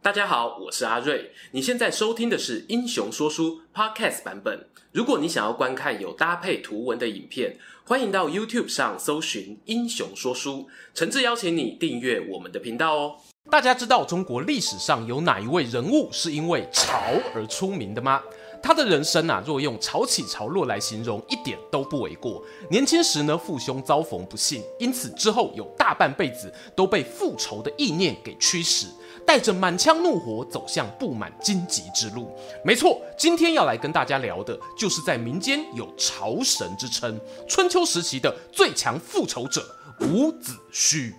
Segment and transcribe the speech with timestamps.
[0.00, 1.32] 大家好，我是阿瑞。
[1.50, 4.68] 你现在收听的是《英雄说书》Podcast 版本。
[4.92, 10.52] 如果你想要观看有搭配图文的影片，欢迎到 YouTube 上搜寻《英雄说书》，
[10.94, 13.16] 诚挚邀请你订阅我们的频道哦。
[13.50, 16.96] 大家知道中国历史上有哪一位人物是因为潮
[17.34, 18.22] 而出名的吗？
[18.62, 22.42] 他的人生啊，若用潮起潮落来形容，一点都不为过。
[22.70, 28.86] 年轻时呢，父兄遭逢不幸，因此之后有大半辈子都被复仇的意念给驱使。
[29.28, 32.34] 带着满腔怒火走向布满荆棘之路。
[32.64, 39.62] 没错，今天要来跟大家聊的，就是在民间有朝神之称，春秋时期的最强复仇者
[40.00, 41.12] 伍子胥。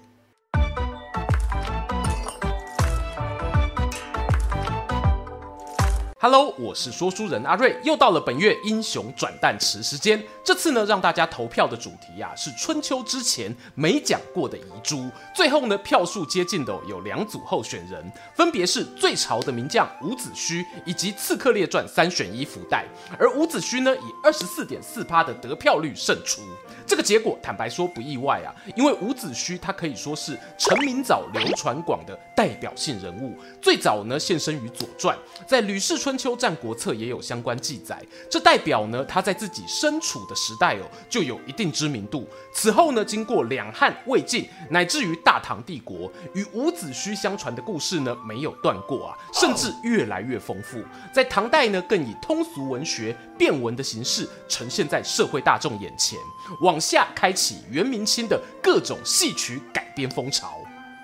[6.21, 10.21] Hello，我是说书人阿瑞，又到了本月英雄转蛋池时间。
[10.43, 15.09] 这次呢，让大家投票的主题、啊、是春秋之前没讲过的遗珠。
[15.33, 22.85] 最后呢，票数接近的有两组候选人，分别是最潮的名将伍子胥以及《刺客列传》三选一福袋。
[23.17, 26.41] 而伍子胥呢，以二十四点四趴的得票率胜出。
[26.85, 33.37] 这个结果坦白说不意外啊，因为伍子胥他可以说是成名早、流传广的代表性人物。
[33.61, 38.03] 最早呢，现身于《左传》，在《吕氏春秋战国策》也有相关记载。
[38.29, 42.27] 这代表呢，他在自己身处的时代哦，就有一定知名度。
[42.53, 50.81] 此后呢，经过两汉、魏晋，乃至于大唐帝国，与伍子胥相传的故事呢，没有断过啊，甚至越来越丰富。
[51.13, 56.17] 在唐代呢，更以通俗文学、变文的形式呈现在社会大众眼前。
[56.61, 60.59] 往下开启元明清的各种戏曲改编风潮。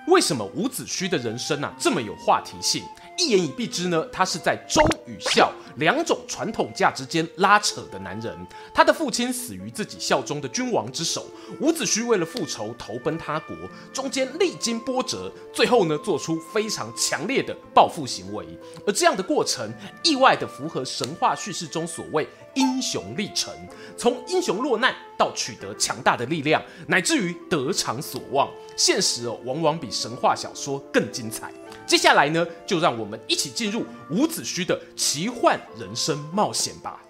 [0.06, 2.84] 为什么伍子胥的人生啊这么有话题性？
[3.18, 8.36] 一言以蔽之呢，他是在忠与孝两种传统价值间拉扯的男人。
[8.74, 11.26] 他的父亲死于自己效忠的君王之手，
[11.60, 13.56] 伍子胥为了复仇投奔他国，
[13.92, 18.46] 中间历经波折，最后呢做出非常强烈的报复行为。
[18.86, 19.72] 而这样的过程，
[20.04, 23.54] 意外的符合神话叙事中所谓英雄历程，
[23.96, 28.50] 从英雄落难到取得强大的力量，乃至于得偿所望。
[28.76, 31.52] 现实哦，往往比神话小说更精彩。
[31.86, 37.00] 接下来呢，就让我们一起进入伍子胥的奇幻人生冒险吧。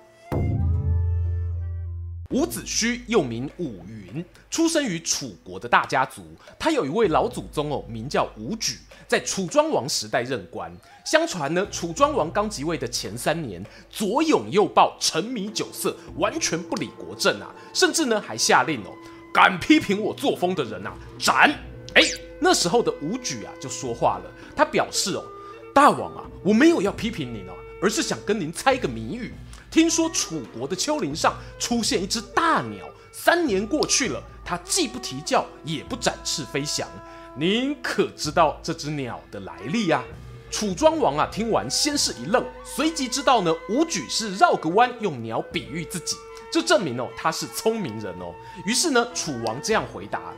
[2.30, 6.22] 伍子胥又名伍云，出生于楚国的大家族。
[6.58, 10.74] 他有一位老祖宗哦，名叫伍举，在楚庄王时代任官。
[11.04, 18.90] 相传呢，楚庄王刚即位的前三年，左拥右抱，沉迷酒色，完全不理国政啊，甚至呢还下令哦，
[19.32, 21.50] 敢批评我作风的人啊，斩！
[21.94, 22.02] 哎，
[22.40, 24.24] 那时候的伍举啊就说话了，
[24.56, 25.24] 他表示哦，
[25.72, 29.32] 大王啊，我没有要批评您哦，而是想跟您猜个谜语。
[29.76, 36.88] 听说楚国的丘陵上出现一只大鸟，三年过去了，它既不啼叫，也不展翅飞翔。
[37.34, 40.02] 您可知道这只鸟的来历呀？
[40.50, 46.16] 楚庄王啊，听完先是一愣，随即知道呢，伍举是绕个弯用鸟比喻自己，
[46.50, 48.32] 这证明哦，他是聪明人哦。
[48.64, 50.32] 于是呢，楚王这样回答：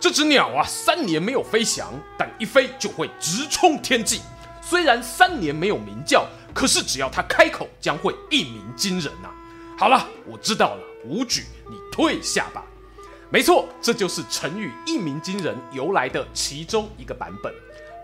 [0.00, 4.22] 这只鸟啊，三年没有飞翔，但一飞就会直冲天际。
[4.62, 6.26] 虽然三年没有鸣叫。
[6.54, 9.30] 可是只要他开口，将会一鸣惊人呐、
[9.78, 12.64] 好了，我知道了，武举，你退下吧。
[13.30, 17.54] 没错，这就是成语“一鸣惊人”由来的其中一个版本。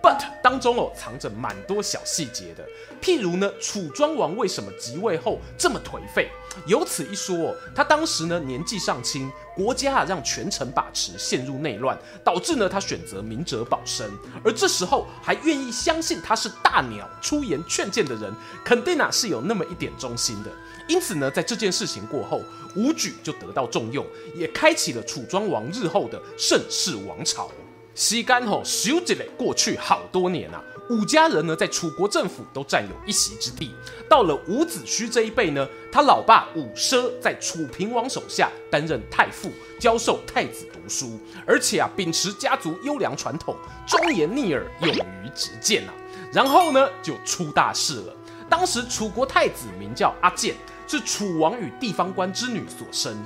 [0.07, 2.65] But 当中哦，藏着蛮多小细节的。
[3.03, 6.31] 譬如呢，楚庄王为什么即位后这么颓废？
[6.65, 14.09] 有此一说哦，他当时呢年纪尚轻，国家啊让权臣把持，陷入内乱，导致呢他选择明哲保身。
[14.45, 18.33] 而这时候还愿意相信他是大鸟出言劝谏的人，
[18.65, 20.51] 肯定啊是有那么一点忠心的。
[20.87, 22.41] 因此呢，在这件事情过后，
[22.77, 24.07] 伍举就得到重用，
[24.37, 27.51] 也开启了楚庄王日后的盛世王朝。
[27.97, 33.75] 西干吼，咻一下过去好多年啊，伍家人呢在楚国政府都占有一席之地。
[34.07, 45.95] 到了伍子胥这一辈呢，他老爸伍奢在楚平王手下担任太傅，教授太子读书，而且啊秉持家族优良传统，忠言逆耳，勇于直谏啊。
[46.31, 48.15] 然后呢就出大事了。
[48.47, 50.55] 当时楚国太子名叫阿健，
[50.87, 53.17] 是楚王与地方官之女所生。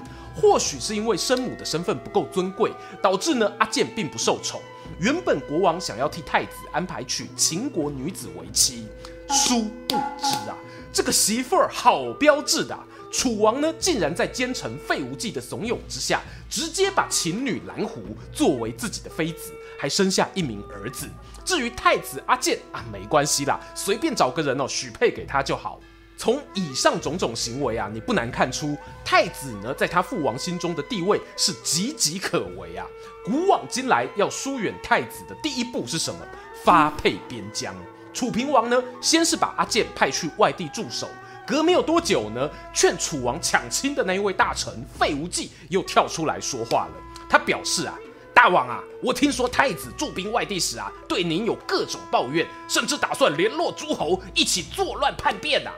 [0.41, 2.73] 或许是因为生母的身份不够尊贵，
[3.03, 4.61] 导致呢阿健并不受宠。
[4.99, 8.87] 原本国王想要替太子安排娶秦国女子为妻，
[9.29, 10.57] 殊不知啊，
[10.93, 12.77] 这个媳妇儿好标致的，
[13.13, 18.03] 楚王呢竟然在奸臣费无忌的怂恿之下，直接把秦女蓝狐
[18.33, 21.07] 作为自己的妃子，还生下一名儿子。
[21.45, 25.81] 至于太子阿健啊，没关系啦，随便找个人哦许配给他就好。
[26.21, 32.87] 从以上种种行为啊，你不难看出太子呢，在他父王心中的地位是岌岌可危啊。
[33.25, 36.21] 古往今来，要疏远太子的第一步是什么？
[36.63, 37.75] 发配边疆。
[38.13, 41.09] 楚平王呢，先是把阿健派去外地驻守，
[41.47, 46.93] 隔没有多久呢，劝楚王抢亲的那一位大臣费无忌又跳出来说话了。
[47.31, 47.99] 他表示啊，
[48.35, 55.73] 大王啊，我听说太子驻兵外地时啊，对您有各种抱怨，甚至打算联络诸侯一起作乱叛变啊。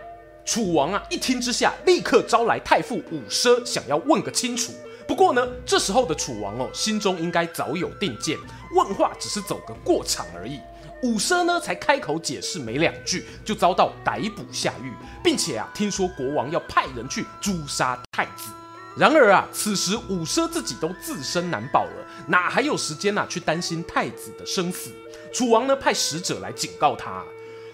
[0.44, 4.72] 楚王啊，一听之下，立刻招来太傅伍奢，想要问个清楚。
[5.06, 8.36] 不过呢，这时候的楚王哦，心中应该早有定见，
[8.74, 10.58] 问话只是走个过场而已。
[11.02, 14.92] 伍奢呢，才开口解释没两句，就遭到逮捕下狱，
[15.22, 18.50] 并且啊，听说国王要派人去诛杀太子。
[18.96, 24.90] 然而啊，此时伍奢自己都自身难保了，哪还有时间啊去担心太子的生死？
[25.32, 27.24] 楚王呢，派使者来警告他，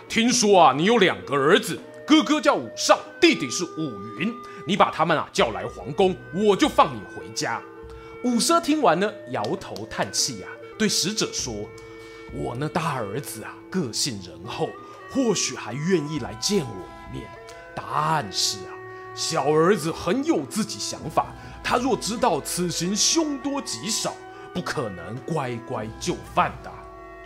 [0.09, 1.79] 听说啊，你有两个儿子。
[2.09, 4.35] 哥哥叫武尚，弟弟是伍云。
[4.67, 7.61] 你把他们啊叫来皇宫，我就放你回家。
[8.25, 11.69] 伍奢听完呢，摇头叹气啊，对使者说
[12.33, 14.71] ：“我那大儿子啊，个性仁厚，
[15.11, 16.73] 或许还愿意来见我
[17.13, 17.29] 一面。
[17.75, 18.73] 但是啊，
[19.15, 21.27] 小儿子很有自己想法，
[21.63, 24.15] 他若知道此行凶多吉少，
[24.55, 26.73] 不可能乖乖就范的。”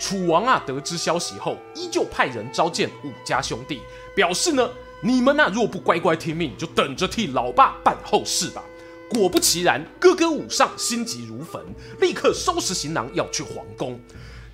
[0.03, 3.81] 楚王啊，得知消息后，依旧派人召见伍家兄弟，
[4.17, 4.69] 表示呢，
[5.01, 8.65] 你们呐、若不乖乖听命，就等着替老爸办后事吧。
[9.09, 11.65] 果不其然，哥哥伍尚心急如焚，
[12.01, 14.01] 立刻收拾行囊要去皇宫。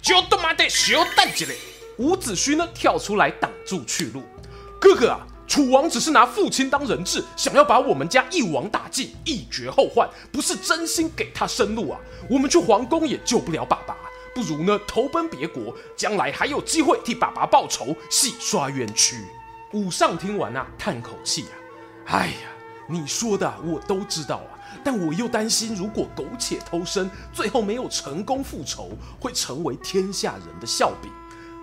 [0.02, 1.56] 就他妈的小蛋鸡嘞！
[1.96, 4.22] 伍子胥呢，跳出来挡住去路。
[4.78, 11.98] 哥哥啊，楚王只是拿父亲当人质，想要把我们家一网打尽，一绝后患，不是真心给他生路啊。
[12.28, 13.96] 我们去皇宫也救不了爸爸。
[14.38, 19.26] 不如呢，投奔别国，将来还有机会替爸爸报仇，洗刷冤屈。
[19.72, 21.50] 武上听完啊，叹口气啊，
[22.06, 22.48] 哎呀，
[22.86, 24.54] 你说的我都知道啊，
[24.84, 31.10] 但我又担心，如果苟且偷生，最后没有成功复仇，会成为天下人的笑柄。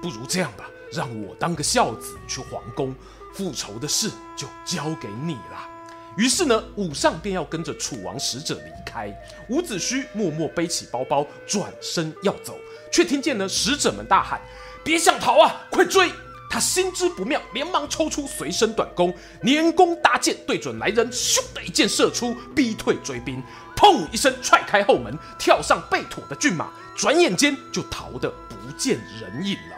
[0.02, 2.94] 不如这样吧，让我当个孝子去皇宫，
[3.34, 5.75] 复仇的事就交给你了。
[6.18, 9.14] 于是呢，伍尚便要跟着楚王使者离开。
[9.50, 12.58] 伍子胥默默背起包包，转身要走，
[12.92, 14.40] 却听见呢使者们大喊
[14.84, 16.10] ：“别想逃啊，快追！”
[16.50, 19.14] 他心知不妙，连忙抽出随身短弓，
[19.44, 23.44] 拈弓搭箭，对准来人，咻的一箭射出，逼退追兵。
[23.76, 29.76] 砰一声踹开后门，跳上备妥的骏马，转眼间就逃得不见人影了。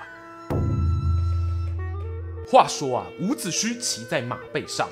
[2.47, 4.87] 话说啊，伍子胥骑在马背上。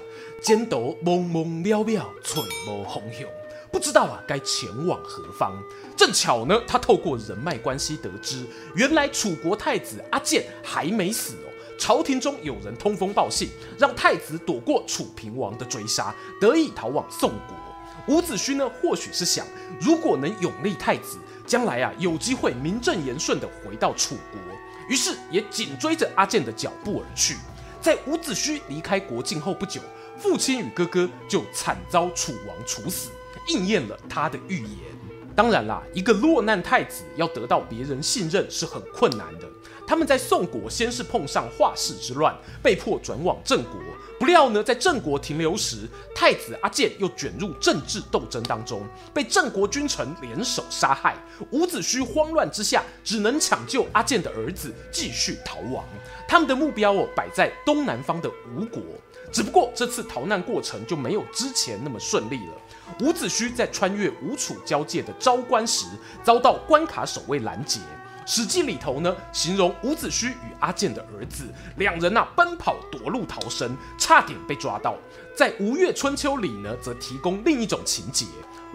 [0.45, 3.25] 肩斗蒙蒙渺渺，垂眸红红，
[3.71, 5.59] 不知道啊该前往何方。
[5.97, 8.45] 正巧呢，他透过人脉关系得知，
[8.75, 11.49] 原来楚国太子阿健还没死哦。
[11.79, 13.49] 朝廷中有人通风报信，
[13.79, 18.15] 让太子躲过楚平王的追杀，得以逃往宋国。
[18.15, 19.47] 伍子胥呢，或许是想，
[19.81, 24.39] 如果能拥立太子，将来啊有机会名正言顺地回到楚国，
[24.87, 27.35] 于是也紧追着阿健的脚步而去。
[27.81, 29.81] 在伍子胥离开国境后不久。
[30.17, 33.09] 父亲与哥哥就惨遭楚王处死，
[33.49, 34.69] 应验了他的预言。
[35.35, 39.45] 当然啦，一个落难太子要得到别人信任是很困难的。
[39.85, 43.73] 他们在宋国先是碰上华氏之乱，被迫转往郑国。
[44.17, 48.81] 不料呢，在郑国停留时，太子阿健又卷入政治斗争当中，
[49.13, 51.15] 被郑国君臣联手杀害。
[51.51, 55.83] 伍子胥慌乱之下，只能抢救阿健的儿子，继续逃亡。
[56.27, 58.81] 他们的目标哦，摆在东南方的吴国。
[59.31, 62.53] 只不过这次逃难过程就没有之前那么顺利了。
[63.01, 65.85] 伍子胥在穿越吴楚交界的昭关时，
[66.23, 67.79] 遭到关卡守卫拦截。
[68.25, 71.45] 《史记》里头呢，形容伍子胥与阿健的儿子
[71.77, 74.95] 两人呐、奔跑夺路逃生，差点被抓到。
[75.35, 78.25] 在《吴越春秋》里呢，则提供另一种情节。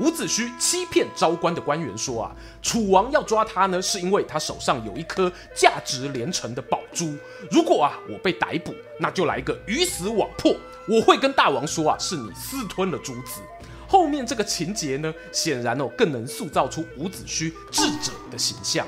[0.00, 7.14] 伍子胥欺骗昭关的官员说啊，楚王要抓他呢，是因为他手上有一颗价值连城的宝珠。
[7.50, 10.56] 如果啊我被逮捕，那就来个鱼死网破，
[10.88, 13.42] 我会跟大王说啊，是你私吞了珠子。
[13.86, 18.86] 后面这个情节呢，显然哦更能塑造出伍子胥智者的形象。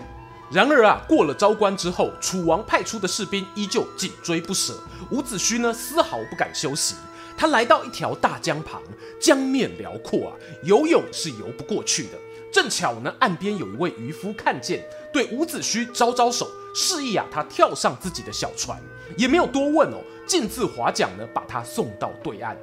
[0.50, 6.94] 然而啊，过了昭关之后，楚王派出的士兵依旧紧追不舍，伍子胥呢丝毫不敢休息。
[7.36, 8.80] 他来到一条大江旁，
[9.20, 10.32] 江面辽阔啊，
[10.64, 12.18] 游泳是游不过去的。
[12.52, 18.78] 正巧呢，岸边有一位渔夫看见，对伍子胥招招手，示意啊他跳上自己的小船，
[19.16, 19.96] 也没有多问哦，
[20.26, 22.54] 径自划桨呢，把他送到对岸。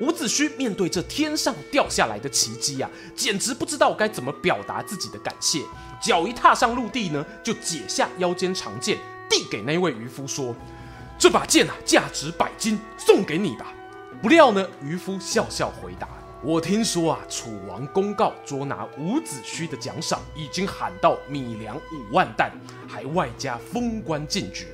[0.00, 5.60] 伍子胥面对这天上掉下来的奇迹啊，简直不知道该怎么表达自己的感谢。
[6.02, 10.56] 脚一踏上陆地呢，就解下腰间长剑，递给那位渔夫说
[11.18, 13.72] ：“这把剑啊，价值百金，送给你吧。”
[14.24, 16.08] 不料呢，渔夫笑笑回答
[16.42, 22.50] ：“我听说啊，楚王公告捉拿伍子胥的奖赏已经喊到米粮五万担，
[22.88, 24.64] 还外加封官进爵，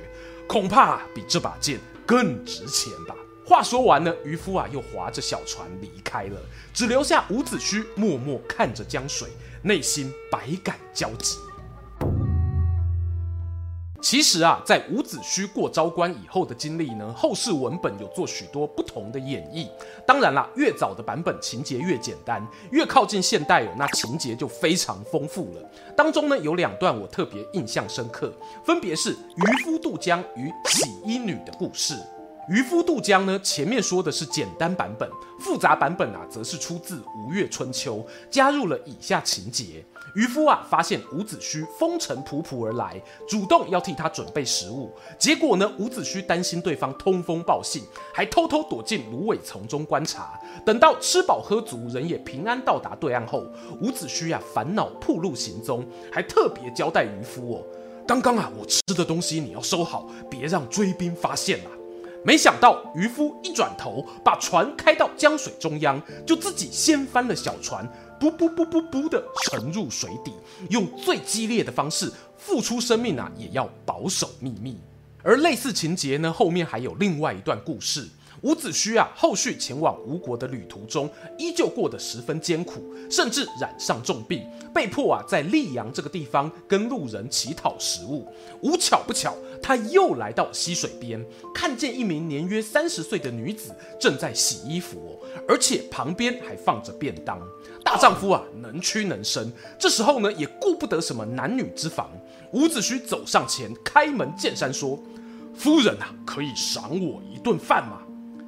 [0.47, 3.13] 恐怕比这把剑更值钱吧。
[3.45, 6.39] 话说完呢，渔夫啊又划着小船离开了，
[6.73, 9.27] 只留下伍子胥默默看着江水，
[9.61, 11.35] 内心百感交集。
[14.01, 19.69] 其实啊，在伍子胥过昭关以后的经历呢，后世文本有做许多不同的演绎。
[20.05, 25.69] 当然啦，越早的版本情节越简单，越靠近现代哦，那情节就非常丰富了。
[25.95, 28.33] 当中呢有两段我特别印象深刻，
[28.65, 31.95] 分别是渔夫渡江与洗衣女的故事。
[32.49, 37.97] 渔夫渡江呢，前面说的是简单版本，复杂版本啊，则是出自《吴越春秋》，
[38.31, 39.85] 加入了以下情节。
[40.15, 44.91] 渔夫啊，发现伍子胥风尘仆仆而来，主动要替他准备食物。
[45.17, 47.83] 结果呢，伍子胥担心对方通风报信，
[48.13, 50.37] 还偷偷躲进芦苇丛中观察。
[50.65, 53.45] 等到吃饱喝足，人也平安到达对岸后，
[53.81, 57.63] 伍子胥啊，烦恼暴露行踪，还特别交代渔夫哦，
[58.05, 61.69] 刚刚啊，我吃的东西你要收好，别让追兵发现了。
[62.23, 67.87] 没想到渔夫一转头，把船开到江水中央，就自己掀翻了小船。
[68.19, 70.31] 噗噗噗噗噗的沉入水底，
[70.69, 74.77] 用最激烈的方式付出生命啊，也要保守秘密。
[75.23, 78.07] 而类似情节呢，后面还有另外一段故事。
[78.41, 81.07] 伍子胥啊，后续前往吴国的旅途中，
[81.37, 84.43] 依旧过得十分艰苦，甚至染上重病，
[84.73, 88.27] 被迫啊在溧阳这个地方跟路人乞讨食物。
[88.61, 95.11] 无巧不巧，他又来到溪水边，看见一名年约三十岁的女子正在洗衣服哦，
[95.47, 97.39] 而且旁边还放着便当。
[97.83, 102.09] 大丈夫啊，能屈能伸，这时候呢，也顾不得什么男女之防。
[102.53, 104.99] 伍子胥走上前，开门见山说
[105.55, 108.01] ：“夫人啊，可以赏我一顿饭吗？”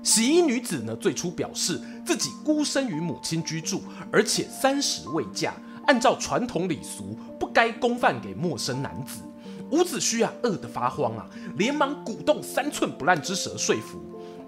[0.04, 3.82] 洗衣女子呢，最初表示自己孤身与母亲居住，
[4.12, 5.54] 而且三十未嫁，
[5.88, 9.22] 按照传统礼俗，不该供饭给陌生男子。
[9.72, 11.26] 伍子胥啊，饿得发慌啊，
[11.58, 14.00] 连忙鼓动三寸不烂之舌说服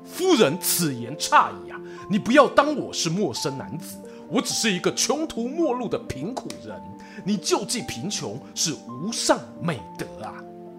[0.03, 3.97] 夫人：“此言差矣啊，你不要当我是陌生男子，
[4.29, 6.79] 我只是一个穷途末路的贫苦人，
[7.23, 10.35] 你救济贫穷是无上美德啊。”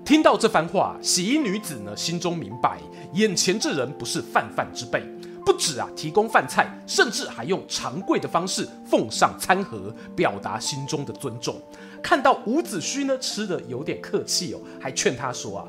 [0.06, 2.78] 听到这番话，洗衣女子呢，心中明白，
[3.14, 5.02] 眼前这人不是泛泛之辈，
[5.44, 11.60] 不止啊提供饭菜，甚至还用长贵的方式奉上餐盒，表达心中的尊重。
[12.00, 15.66] 看到伍子胥呢吃的有点客气哦，还劝他说啊，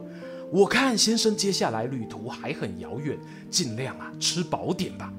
[0.51, 3.17] 我看先生接下来旅途还很遥远，
[3.49, 5.11] 尽量啊吃饱点吧。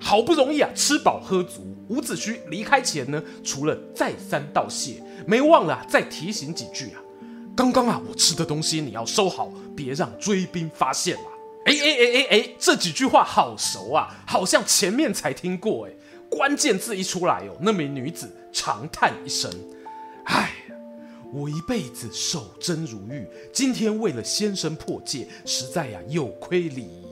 [0.00, 7.02] 好不容易啊吃饱喝足，伍子胥离开前呢，除了再三道谢，没忘了再提醒几句啊。
[7.56, 11.22] 刚刚啊，我吃的东西你要收好，别让追兵发现了。
[11.64, 15.92] 哎哎哎哎哎，这几句话好熟啊，好像前面才听过哎。
[16.28, 19.50] 关键字一出来哦，那名女子长叹一声
[20.26, 20.52] ：“哎，
[21.32, 27.06] 我一辈子守贞如玉，今天为了先生破戒，实在呀有亏礼仪。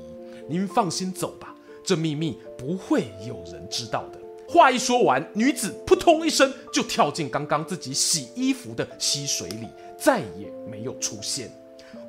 [0.47, 9.67] 您放心走吧，这秘密不会有人知道的。”话一说完，女子扑通一声就跳进刚刚自己洗衣服的溪水里。
[9.99, 11.51] 再也没有出现。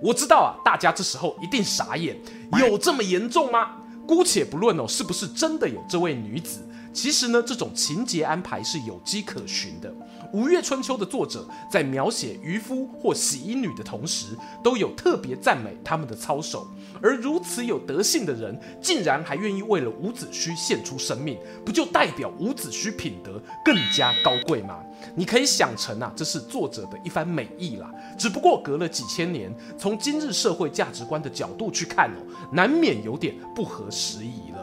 [0.01, 2.17] 我知道啊，大家这时候一定傻眼，
[2.59, 3.77] 有这么严重吗？
[4.07, 6.59] 姑且不论哦，是不是真的有这位女子？
[6.93, 9.89] 其实呢，这种情节安排是有迹可循的。
[10.35, 16.67] 《吴越春秋》的作者在描写渔夫或洗衣女的同时，都有特别赞美他们的操守。
[17.01, 24.83] 而如此有德性的人，竟然还愿意为了伍子胥献出生命，不就代表伍子胥品德更加高贵吗？
[25.15, 27.89] 你可以想成啊，这是作者的一番美意啦。
[28.17, 32.19] 只不过隔了几千年，从今日社会价值观的角度去看哦，
[32.51, 34.54] 难免有点不合时宜了。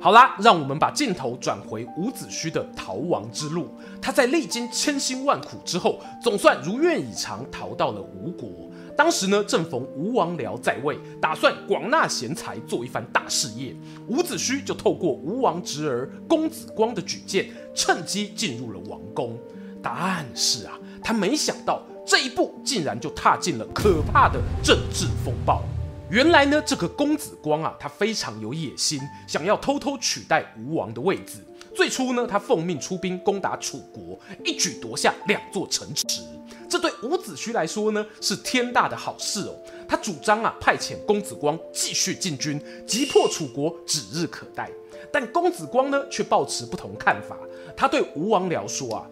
[0.00, 3.68] 好啦，让我们把镜头转回伍子胥的逃亡之路。
[4.00, 8.48] 他在历经千辛万苦之后，总算如愿以偿逃到了吴国。
[8.96, 13.74] 当时呢，正逢吴王僚在位，打算广纳贤才，做一番大事业。
[14.06, 19.36] 伍子胥就透过吴王侄儿公子光的举荐，趁机进入了王宫。
[19.82, 25.64] 但是啊，他没想到这一步竟然就踏进了可怕的政治风暴。
[26.10, 31.44] 原来呢，这个公子光啊，他非常有野心，想要偷偷取代吴王的位子。
[31.74, 36.22] 最初呢，他奉命出兵攻打楚国，一举夺下两座城池。
[36.66, 39.54] 这对伍子胥来说呢，是天大的好事哦。
[39.86, 44.70] 他主张啊，派遣公子光继续进军，击破楚国指日可待。
[45.12, 47.36] 但公子光呢，却抱持不同看法。
[47.76, 49.06] 他对吴王僚说啊：“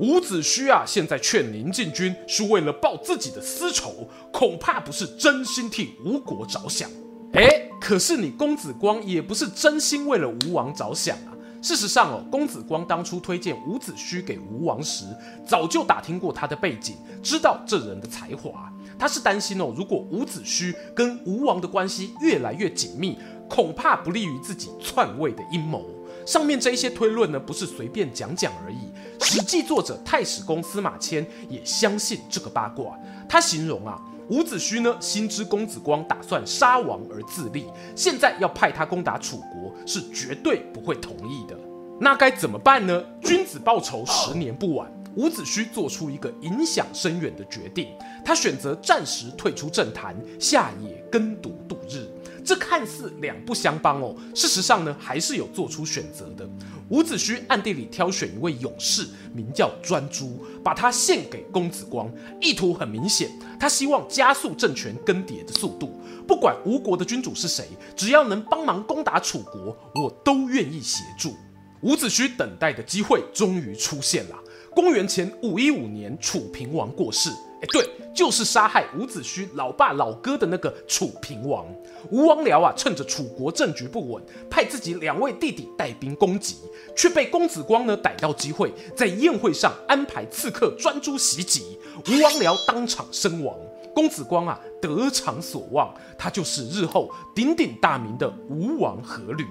[0.00, 6.88] 伍子胥啊，现在劝您进军，是为了报自己的私仇，恐怕不是真心替吴国着想。”
[7.34, 11.36] 哎，可是你公子光也不是真心为了吴王着想啊。
[11.60, 15.04] 事实上哦，公子光当初推荐伍子胥给吴王时，
[15.46, 18.72] 早就打听过他的背景，知道这人的才华。
[18.98, 23.18] 他是担心哦，如果伍子胥跟吴王的关系越来越紧密，
[23.50, 25.84] 恐怕不利于自己篡位的阴谋。
[26.26, 28.76] 上面这一些推论呢，不是随便讲讲而已。
[29.20, 32.98] 《史记》作者太史公司马迁也相信这个八卦。
[33.28, 41.56] 他形容啊，伍子胥呢，心知公子光打算杀王而自立，现在要派他攻打楚国，是绝对不会同意的。
[42.00, 43.02] 那该怎么办呢？
[43.22, 44.90] 君子报仇，十年不晚。
[45.16, 47.88] 伍子胥做出一个影响深远的决定，
[48.24, 52.08] 他选择暂时退出政坛，下野耕读度日。
[52.42, 56.48] 这看似两不相帮哦，事实上呢，还是有做出选择的。
[56.88, 66.00] 伍子胥暗地里挑选一位勇士，名叫专诸，把他献给公子光，意图很明显，他希望加速政权更迭的速度。
[66.26, 71.34] 不管吴国的君主是谁，只要能帮忙攻打楚国，我都愿意协助。
[71.82, 74.36] 伍子胥等待的机会终于出现了。
[74.74, 77.30] 公元前五一五年，楚平王过世。
[77.62, 81.66] 哎，对，就是杀害伍子胥老爸老哥的那个楚平王。
[82.10, 86.56] 吴王僚啊，趁着楚国政局不稳，派自己两位弟弟带兵攻击，
[86.96, 93.54] 却被公子光呢逮到机会，在宴会上安排刺客专诸袭击，吴王僚当场身亡。
[93.92, 99.44] 公子光啊，得偿所望，他就是日后鼎鼎大名的吴王阖闾。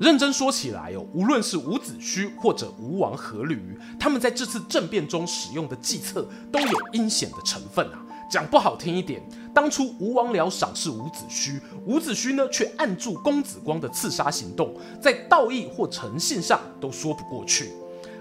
[0.00, 3.58] 认真说起来哦，无论是伍子胥或者吴王阖闾，
[4.00, 7.98] 他们在这次政变中使用的计策都有阴险的成分啊。
[8.30, 9.22] 讲不好听一点，
[9.54, 17.70] 当初吴王僚赏识伍子胥，伍子胥呢却暗助公子光的刺杀行动，在道义或诚信上都说不过去。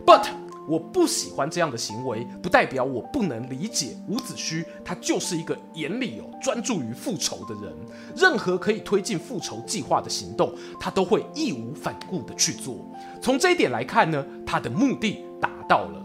[0.06, 0.26] But
[0.72, 7.76] 我不喜欢这样的行为，不代表我不能理解伍子胥，他就是一个眼里有专注于复仇的人。
[8.16, 12.78] 任何可以推进复仇计划的行动，他都会义无反顾地去做。
[13.22, 16.02] 从这一点来看呢，他的目的达到了。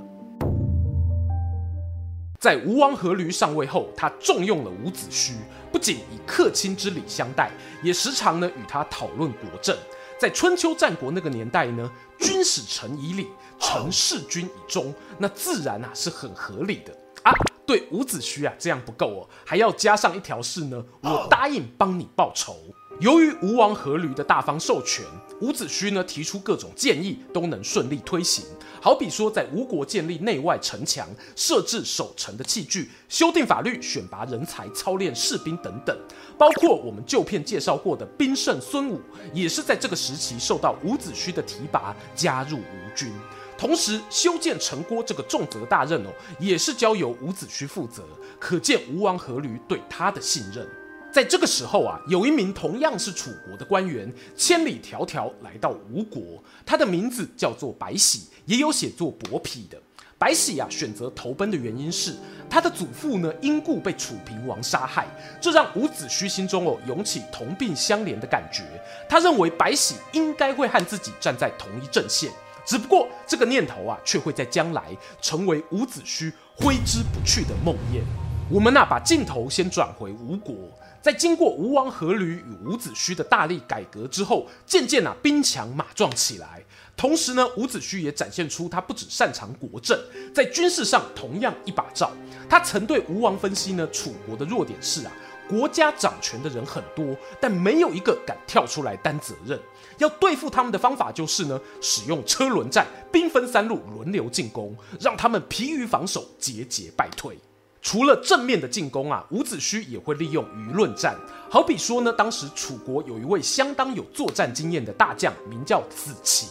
[2.40, 5.34] 在吴王阖闾上位后，他重用了伍子胥，
[5.70, 7.52] 不仅以客卿之礼相待，
[7.84, 9.76] 也时常呢与他讨论国政。
[10.18, 13.26] 在春秋战国那个年代呢，君使臣以礼，
[13.58, 16.92] 臣事君以忠，那自然啊是很合理的
[17.22, 17.32] 啊。
[17.66, 22.56] 对伍子胥啊这样不够哦，还要加上一条是呢，我答应帮你报仇。
[23.00, 25.04] 由于吴王阖闾的大方授权，
[25.40, 28.44] 伍子胥呢提出各种建议都能顺利推行。
[28.80, 35.98] 好比说，在吴国建立内外城墙，设置守城的器具，修订法律，选拔人才，操练士兵等等。
[36.38, 39.00] 包括我们旧片介绍过的兵圣孙武，
[39.34, 43.12] 也是在这个时期受到伍子胥的提拔，加入吴军。
[43.58, 48.02] 同时，修建城郭这个重责大任哦，也是交由伍子胥负责。
[48.38, 50.66] 可见吴王阖闾对他的信任。
[51.10, 59.80] 在这个时候啊，有一名同样是楚国的官员，千里迢迢来到吴国，他的名字叫做白喜，也有写作伯嚭的。
[60.18, 62.14] 白喜啊，选择投奔的原因是
[62.48, 65.06] 他的祖父呢因故被楚平王杀害，
[65.40, 68.62] 这让伍子胥心中哦涌起同病相怜的感觉。
[69.08, 72.30] 他认为白喜应该会和自己站在同一阵线，
[72.66, 74.84] 只不过这个念头啊，却会在将来
[75.22, 78.02] 成为伍子胥挥之不去的梦魇。
[78.50, 80.54] 我们啊，把镜头先转回吴国。
[81.00, 86.60] 在经过吴王阖闾与伍子胥的大力改革之后，渐渐啊兵强马壮起来。
[86.96, 89.96] 同时呢，伍子胥也展现出他不只擅长国政，
[90.34, 92.10] 在军事上同样一把罩。
[92.48, 95.12] 他曾对吴王分析呢，楚国的弱点是啊，
[95.48, 99.60] 国家掌权的人很多，但没有一个敢跳出来担责任。
[99.98, 107.38] 要对付他们的方法就是呢，使用车轮战，兵分三路轮流进攻，让他们疲于防守，节节败退。
[107.82, 111.16] 除了正面的进攻啊，伍子胥也会利用舆论战。
[111.48, 116.48] 好比说呢，当时楚国有一位相当有作战经验的大将，名叫子期。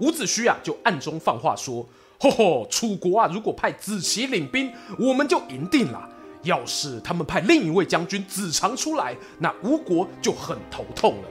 [0.00, 1.86] 伍子胥啊，就暗中放话说
[2.18, 6.00] ：“吼吼，楚国啊，如果派子期领兵，我们就赢定了；
[6.42, 11.28] 要是他们派另一位将军子长出来，那吴国就很头痛了。”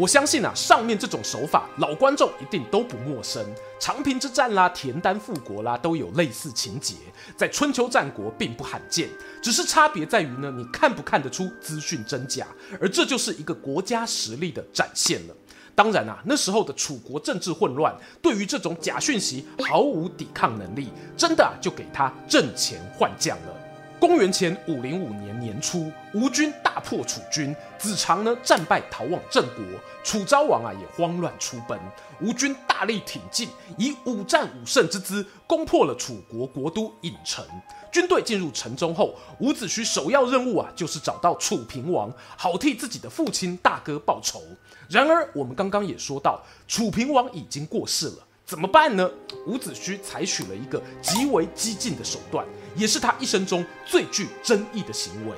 [0.00, 3.44] 我相信啊，上面这种手法，老观众一定都不陌生。
[3.78, 6.94] 长平之战啦，田单复国啦，都有类似情节，
[7.36, 9.10] 在春秋战国并不罕见。
[9.42, 12.46] 只是差别在于呢，你看不看得出资讯真假，
[12.80, 15.34] 而这就是一个国家实力的展现了。
[15.74, 23.59] 当然啊，那时候的楚国政治混乱，对于这种假讯息毫无抵抗能力，真的啊，就给他阵前换将了。
[24.00, 29.62] 公元前五零五年年初，吴军大破楚军，子长呢战败逃往郑国，
[30.02, 31.78] 楚昭王啊也慌乱出奔，
[32.18, 37.44] 吴军大力挺进，以五战五胜之姿攻破了楚国国都郢城。
[37.92, 44.40] 军队进入城中后，伍子胥首要任务啊就是找到楚平王，好替自己的父亲大哥报仇。
[44.88, 48.26] 然而我们刚刚也说到，楚平王已经过世了。
[48.46, 49.08] 怎么办呢？
[49.46, 52.44] 伍子胥采取了一个极为激进的手段，
[52.80, 55.36] 也是他一生中最具争议的行为。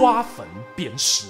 [0.00, 1.26] 挖坟鞭尸。《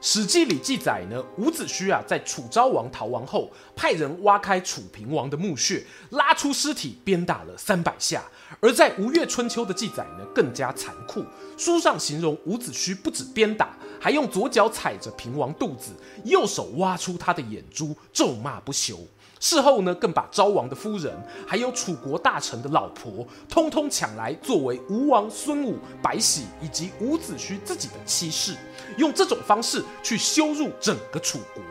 [0.00, 8.22] 史记》里记载呢，伍子胥啊，在楚昭王逃亡后，派人挖开楚平王的墓穴，拉出尸体，鞭打了三百下。
[8.60, 11.24] 而在《吴越春秋》的记载呢，更加残酷。
[11.58, 15.92] 书上形容伍子胥不止鞭打，还用左脚踩着平王肚子，
[16.24, 18.96] 右手挖出他的眼珠，咒骂不休。
[19.40, 21.12] 事后呢，更把昭王的夫人，
[21.46, 28.54] 还有楚国大臣的老婆，通通抢来作为吴王孙武、白喜以及伍子胥自己的妻室，
[28.98, 31.64] 用这种方式去羞辱整个楚国。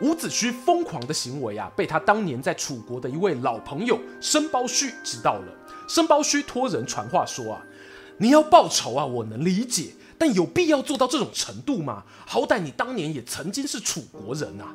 [0.00, 5.52] 伍子胥疯狂的行为啊，被他当年在楚国的一位老朋友申包胥知道了。
[5.86, 7.62] 申包胥托人传话说啊，
[8.16, 12.04] 你要报仇啊，我能理解，但有必要做到这种程度吗？
[12.26, 14.74] 好歹你当年也曾经是楚国人啊。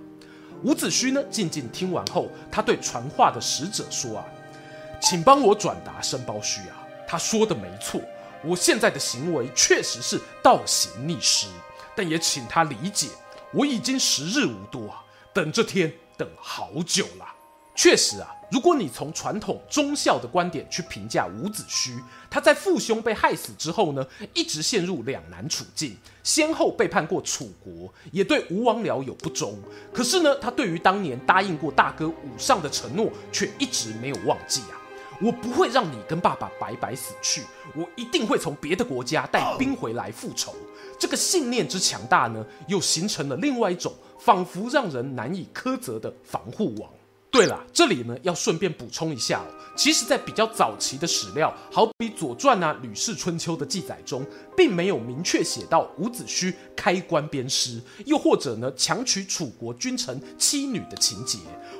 [0.63, 4.26] 伍子胥呢，静静听完后，他对传话的使者说：“啊，
[5.00, 8.02] 请帮我转达申包胥啊，他说的没错，
[8.43, 11.48] 我现在的行为确实是倒行逆施，
[11.96, 13.08] 但也请他理解，
[13.54, 17.26] 我已经时日无多啊，等这天等好久了。”
[17.76, 29.60] 确实啊，如果你从传统忠孝的观点去评价伍子胥，他在父兄被害死之后呢，一直陷入两难处境，先后背叛过楚国，也对吴王僚有不忠。
[29.94, 34.80] 可是呢，他对于当年答应过大哥伍尚的承诺，却一直没有忘记啊！
[35.20, 37.42] 我不会让你跟爸爸白白死去，
[37.76, 40.56] 我一定会从别的国家带兵回来复仇。
[40.98, 46.90] 这个信念之强大呢，又形成了另外一种仿佛让人难以苛责的防护网。
[47.30, 61.38] 对了，这里呢要顺便补充一下哦，其实，在比较早期的史料，好比《左传》啊、《吕氏春秋》的记载中，并没有明确写到伍子胥开棺鞭尸，又或者呢强娶楚国君臣妻女的情节。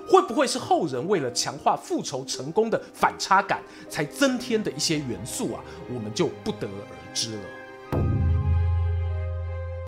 [0.08, 5.64] 会不会是后人为了强化复仇成功的反差感，才增添的一些元素啊？
[5.90, 7.44] 我们就不得而知了。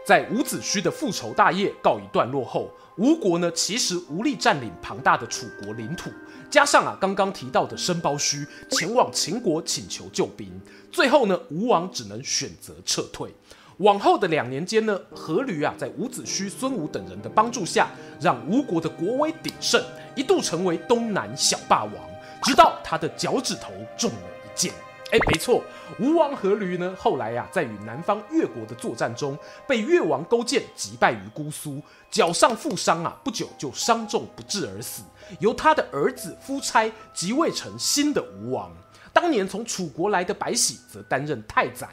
[0.09, 6.09] 在伍子胥的复仇大业告一段落后，吴国呢其实无力占领庞大的楚国领土，
[6.49, 10.49] 加上啊刚刚提到的申包胥前往秦国请求救兵，
[10.91, 13.29] 最后呢吴王只能选择撤退。
[13.77, 19.79] 往后的两年间呢，阖闾啊在伍子胥、孙武等人的帮助下，让吴国的国威鼎盛，
[20.15, 21.93] 一度成为东南小霸王，
[22.41, 24.73] 直到他的脚趾头中了一箭。
[25.11, 25.63] 哎，没错，
[25.99, 29.35] 吴王阖闾呢，后来呀、啊，在与南方越国的作战中，
[29.67, 35.01] 被越王勾践击败于姑苏，脚上负伤啊，不久就伤重不治而死，
[35.39, 38.71] 由他的儿子夫差即位成新的吴王。
[39.11, 41.89] 当年从楚国来的白喜则担任太宰，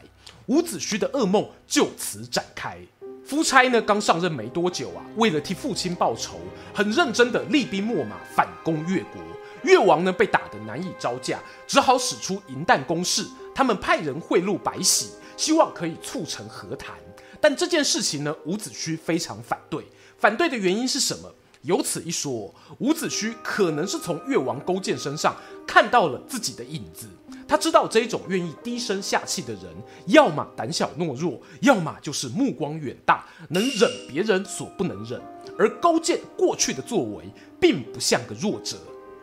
[0.47, 2.79] 伍子胥的噩梦就此展开。
[3.25, 6.39] 夫差呢，刚上任没多久啊，为了替父亲报仇，
[6.75, 9.23] 很认真的厉兵秣马反攻越国。
[9.67, 13.27] 越王呢，被打得难以招架，只好使出银弹攻势。
[13.53, 16.95] 他们派人贿赂白喜，希望可以促成和谈。
[17.41, 19.85] 但这件事情呢，伍子胥非常反对。
[20.19, 21.35] 反对的原因是什么？
[21.63, 25.35] 有此一说，伍子胥可能是从越王勾践身上
[25.67, 27.09] 看到了自己的影子。
[27.49, 29.65] 他知道这种愿意低声下气的人，
[30.07, 35.21] 要么胆小懦弱，要么就是目光远大，能忍别人所不能忍。
[35.59, 37.25] 而勾践过去的作为，
[37.59, 38.77] 并不像个弱者。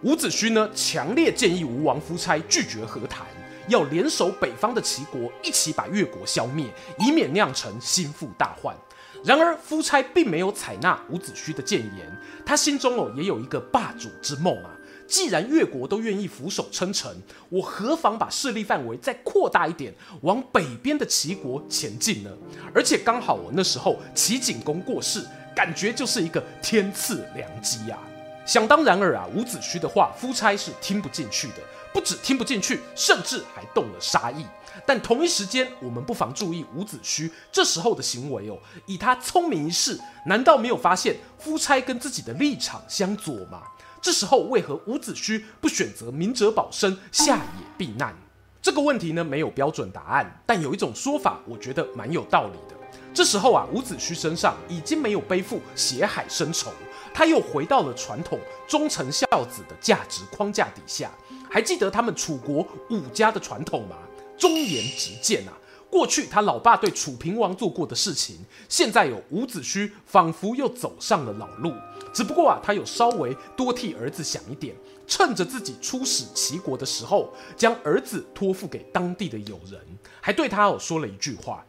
[0.03, 3.25] 伍子胥呢，强烈建议吴王夫差拒绝和谈，
[3.69, 6.65] 要联手北方的齐国，一起把越国消灭，
[6.99, 8.75] 以免酿成心腹大患。
[9.23, 14.71] 然而夫差并没有采纳伍子胥的谏言，他心中哦也有一个霸主之梦啊。
[15.07, 17.09] 既然越国都愿意俯首称臣，
[17.47, 22.29] 我何妨把势力范围再扩大一点，往北边的齐国前进呢？
[22.73, 28.11] 而且刚好我那时候齐景公过世，感觉就是一个天赐良机呀、啊。
[28.45, 31.55] 想当然尔啊，伍子胥的话，夫差是听不进去的，
[31.93, 34.45] 不止听不进去，甚至还动了杀意。
[34.85, 43.61] 但同一时间，我们不妨注意伍子胥这时候的行为哦，以他聪明一世，难道没有发现夫差跟自己的立场相左吗？
[44.01, 48.13] 这时候为何伍子胥不选择明哲保身，下野避难？
[48.61, 52.75] 这个问题呢，没有标准答案，但有一种说法，我觉得蛮有道理的。
[53.13, 56.71] 这时候啊，伍子胥身上已经没有背负血海深仇。
[57.13, 61.11] 他又回到了传统忠臣孝子的价值框架底下，
[61.49, 63.95] 还记得他们楚国伍家的传统吗？
[64.37, 65.53] 忠言直谏啊！
[65.89, 71.71] 过去他老爸对楚平王做过的事情，现在有伍子胥仿佛又走上了老路。
[72.11, 79.79] 只不过啊，他有稍微多替儿子想一点，趁着自己出使齐国的时候，将儿子托付给当地的友人，
[80.19, 81.63] 还对他哦说了一句话：“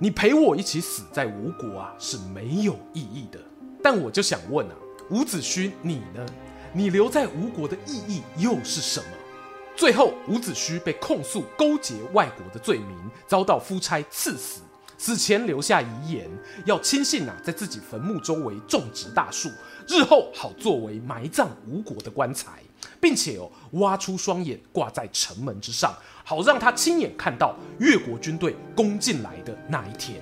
[0.00, 3.38] 你陪我一起死在吴国啊，是没有意义的。”
[3.84, 4.74] 但我就想问啊。
[5.10, 6.26] 伍子胥，你呢？
[6.72, 9.06] 你留在吴国的意义又是什么？
[9.76, 14.60] 最后伍子胥被控诉勾结外国的罪名，遭到夫差赐死。
[14.98, 16.28] 死前留下遗言，
[16.64, 19.50] 要亲信啊在自己坟墓周围种植大树，
[19.86, 22.62] 日后好作为埋葬吴国的棺材，
[23.00, 30.20] 并且哦挖出双眼挂在城门之上，好让他亲眼看到越国军队攻进来的那一天。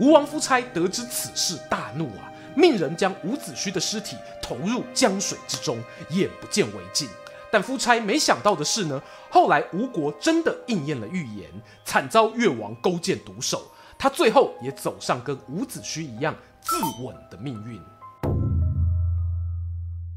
[0.00, 7.08] 吴王夫差得知此事，大怒啊，命人将伍子胥的尸体投入江水之中，眼不见为净。
[7.52, 11.48] 但夫差没想到的是呢，后来吴国真的应验了预言，
[11.84, 13.70] 惨遭越王勾践毒手。
[13.96, 17.80] 他最后也走上跟伍子胥一样自刎的命运。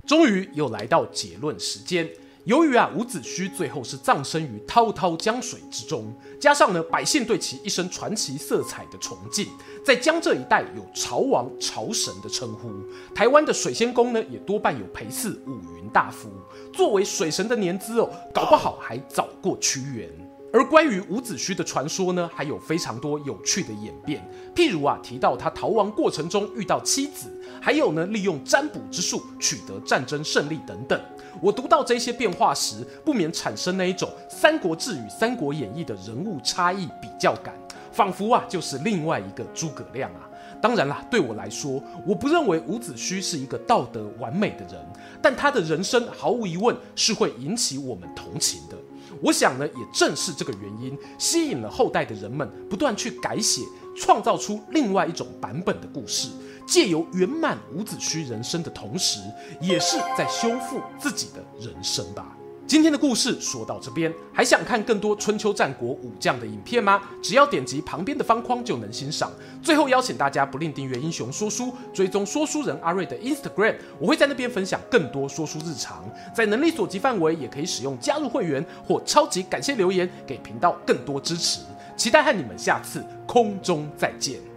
[0.07, 2.09] 终于又来到结论时间。
[2.45, 9.47] 由于啊，伍子胥最后是葬身于滔滔江水之中，加上呢，百姓对其一身传奇色彩的崇敬，
[9.85, 12.71] 在江浙一带有潮王、潮神的称呼。
[13.13, 16.31] 台湾的水仙宫呢，也多半有陪祀五云大夫，
[16.73, 20.09] 作为水神的年资哦，搞不好还早过屈原。
[20.53, 24.21] 而关于伍子胥的传说呢，还有非常多有趣的演变。
[24.53, 27.29] 譬如啊，提到他逃亡过程中遇到妻子，
[27.61, 30.99] 还有呢，利用占卜之术取得战争胜利等等。
[31.41, 37.55] 我读到这些变化时，不免产生那一种《三国志》与《三国演义》的人物差异比较感，
[37.93, 40.27] 仿佛啊，就是另外一个诸葛亮啊。
[40.61, 44.85] 当然啦，对我来说，我不认为伍子胥是一个道德完美的人，
[45.21, 48.75] 但他的人生毫无疑问是会引起我们同情的。
[49.21, 53.61] 我想呢，也正是这个原因，吸引了后代的人们不断去改写，
[53.95, 56.29] 创造出另外一种版本的故事，
[56.65, 59.19] 借由圆满伍子胥人生的同时，
[59.61, 62.35] 也是在修复自己的人生吧。
[62.71, 67.01] 今天的故事说到这边，还想看更多春秋战国武将的影片吗？
[67.21, 69.29] 只要点击旁边的方框就能欣赏。
[69.61, 76.01] 最后邀请大家不吝订阅英雄说书，追踪说书人阿瑞的 Instagram，我会在那边分享更多说书日常。
[76.33, 81.59] 在能力所及范围，也可以使用加入会员或超级感谢留言，给频道更多支持。
[81.97, 84.50] 期待和你们下次空中再见。